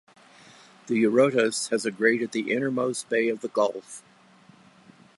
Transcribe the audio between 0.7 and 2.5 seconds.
The Eurotas has aggraded